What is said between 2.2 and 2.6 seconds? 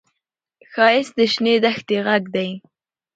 دی